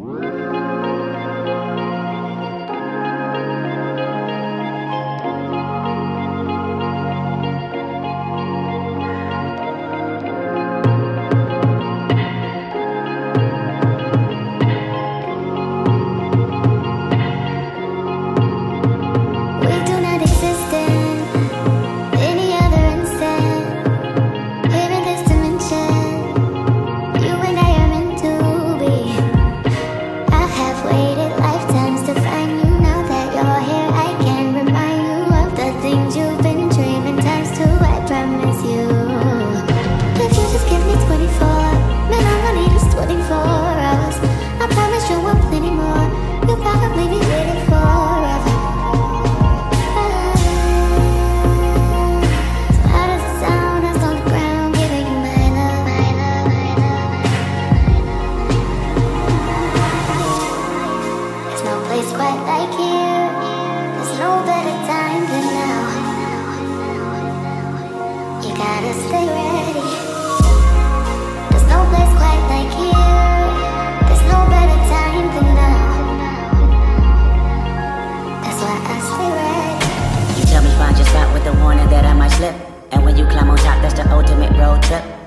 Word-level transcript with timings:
Woo! 0.00 0.39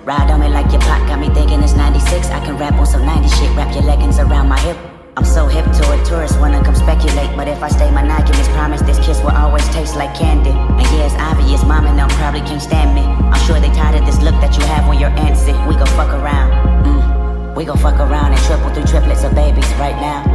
Ride 0.03 0.31
on 0.31 0.41
me 0.41 0.49
like 0.49 0.69
your 0.69 0.81
pot, 0.81 1.07
got 1.07 1.17
me 1.17 1.29
thinking 1.33 1.63
it's 1.63 1.75
96. 1.75 2.27
I 2.27 2.43
can 2.43 2.57
rap 2.57 2.73
on 2.73 2.85
some 2.85 3.05
90 3.05 3.29
shit, 3.29 3.55
wrap 3.55 3.73
your 3.73 3.83
leggings 3.83 4.19
around 4.19 4.49
my 4.49 4.59
hip. 4.59 4.75
I'm 5.15 5.23
so 5.23 5.47
hip 5.47 5.63
to 5.63 5.83
it, 5.93 6.05
tourists 6.05 6.37
wanna 6.37 6.61
come 6.61 6.75
speculate. 6.75 7.31
But 7.37 7.47
if 7.47 7.63
I 7.63 7.69
stay 7.69 7.89
monogamous, 7.89 8.49
promise 8.49 8.81
this 8.81 8.99
kiss 8.99 9.21
will 9.21 9.31
always 9.31 9.63
taste 9.69 9.95
like 9.95 10.13
candy. 10.13 10.51
And 10.51 10.81
yeah, 10.91 11.07
it's 11.07 11.15
obvious, 11.15 11.63
mom 11.63 11.87
and 11.87 11.97
them 11.97 12.09
probably 12.19 12.41
can't 12.41 12.61
stand 12.61 12.93
me. 12.93 13.03
I'm 13.31 13.39
sure 13.47 13.61
they 13.61 13.71
tired 13.71 13.95
of 13.95 14.05
this 14.05 14.19
look 14.19 14.35
that 14.41 14.57
you 14.57 14.65
have 14.65 14.89
when 14.89 14.99
you're 14.99 15.15
antsy. 15.15 15.55
We 15.69 15.75
gon' 15.75 15.87
fuck 15.95 16.11
around, 16.11 16.51
mm. 16.83 17.55
We 17.55 17.63
gon' 17.63 17.77
fuck 17.77 17.95
around 17.95 18.33
and 18.33 18.41
triple 18.41 18.73
through 18.73 18.83
triplets 18.83 19.23
of 19.23 19.33
babies 19.33 19.71
right 19.79 19.95
now 19.95 20.32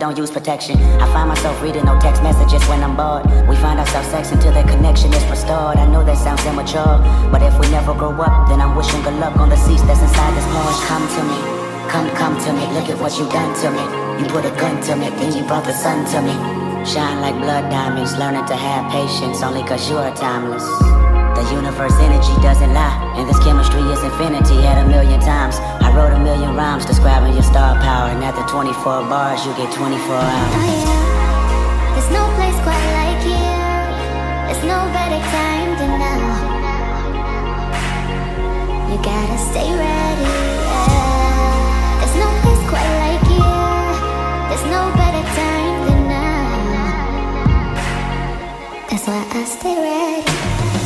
don't 0.00 0.16
use 0.16 0.30
protection. 0.30 0.74
I 0.98 1.06
find 1.12 1.28
myself 1.28 1.62
reading 1.62 1.84
no 1.84 1.94
text 2.00 2.22
messages 2.22 2.66
when 2.66 2.82
I'm 2.82 2.96
bored. 2.96 3.28
We 3.46 3.54
find 3.56 3.78
ourselves 3.78 4.08
sex 4.08 4.32
until 4.32 4.52
the 4.52 4.64
connection 4.64 5.12
is 5.12 5.22
restored. 5.28 5.76
I 5.76 5.86
know 5.86 6.02
that 6.02 6.18
sounds 6.18 6.42
immature, 6.46 6.98
but 7.30 7.42
if 7.42 7.54
we 7.60 7.68
never 7.70 7.94
grow 7.94 8.10
up, 8.16 8.48
then 8.48 8.60
I'm 8.60 8.74
wishing 8.74 9.02
good 9.02 9.14
luck 9.20 9.36
on 9.36 9.50
the 9.50 9.56
seats 9.56 9.82
that's 9.82 10.00
inside 10.00 10.32
this 10.34 10.48
Porsche. 10.50 10.82
Come 10.88 11.04
to 11.06 11.22
me, 11.30 11.38
come, 11.92 12.08
come 12.16 12.34
to 12.42 12.50
me. 12.56 12.64
Look 12.74 12.88
at 12.88 12.98
what 12.98 13.12
you 13.20 13.28
done 13.30 13.52
to 13.62 13.68
me. 13.70 13.84
You 14.18 14.26
put 14.26 14.44
a 14.48 14.52
gun 14.58 14.82
to 14.88 14.96
me, 14.96 15.10
then 15.20 15.36
you 15.36 15.44
brought 15.44 15.64
the 15.64 15.76
sun 15.76 16.02
to 16.10 16.18
me. 16.24 16.34
Shine 16.82 17.20
like 17.20 17.36
blood 17.36 17.70
diamonds, 17.70 18.16
learning 18.16 18.46
to 18.46 18.56
have 18.56 18.90
patience 18.90 19.42
only 19.44 19.62
cause 19.62 19.88
you 19.88 19.96
are 19.98 20.14
timeless. 20.16 20.64
The 21.36 21.44
universe 21.54 21.94
energy 22.00 22.34
doesn't 22.42 22.72
lie, 22.72 23.14
and 23.16 23.28
this 23.28 23.38
chemistry 23.44 23.84
is 23.94 24.02
infinity 24.02 24.64
at 24.66 24.82
a 24.82 24.88
million 24.88 25.20
times. 25.20 25.60
I 25.90 25.96
wrote 25.96 26.14
a 26.14 26.20
million 26.22 26.54
rhymes 26.54 26.86
describing 26.86 27.32
your 27.34 27.42
star 27.42 27.74
power, 27.82 28.10
and 28.10 28.22
after 28.22 28.46
24 28.46 29.10
bars, 29.10 29.44
you 29.44 29.52
get 29.56 29.74
24 29.74 30.14
hours. 30.14 30.54
Oh, 30.54 30.62
yeah. 30.62 31.94
There's 31.98 32.10
no 32.14 32.22
place 32.38 32.54
quite 32.62 32.86
like 32.94 33.18
here. 33.26 33.90
There's 34.46 34.62
no 34.70 34.86
better 34.94 35.18
time 35.34 35.70
than 35.82 35.98
now. 35.98 36.46
You 38.86 39.02
gotta 39.02 39.38
stay 39.50 39.66
ready. 39.66 40.30
Yeah. 40.70 41.98
There's 41.98 42.16
no 42.22 42.30
place 42.38 42.62
quite 42.70 42.92
like 43.02 43.26
here. 43.26 43.90
There's 44.46 44.66
no 44.70 44.94
better 44.94 45.24
time 45.42 45.74
than 45.90 46.00
now. 46.06 46.54
That's 48.90 49.06
why 49.10 49.26
I 49.26 49.42
stay 49.42 49.74
ready. 49.74 50.79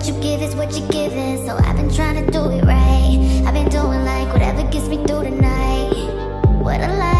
What 0.00 0.08
you 0.08 0.14
give 0.22 0.40
is 0.40 0.54
what 0.54 0.74
you're 0.78 0.88
giving. 0.88 1.44
So 1.44 1.56
I've 1.56 1.76
been 1.76 1.92
trying 1.92 2.24
to 2.24 2.32
do 2.32 2.48
it 2.48 2.64
right. 2.64 3.42
I've 3.44 3.52
been 3.52 3.68
doing 3.68 4.04
like 4.04 4.32
whatever 4.32 4.62
gets 4.70 4.88
me 4.88 4.96
through 4.98 5.24
the 5.24 5.30
night. 5.30 6.62
What 6.62 6.80
a 6.80 6.96
life. 6.96 7.19